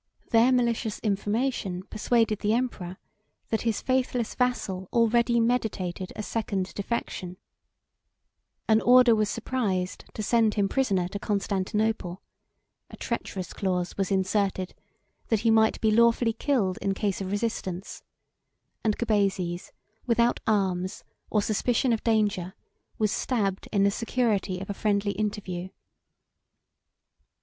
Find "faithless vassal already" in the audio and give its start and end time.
3.83-5.39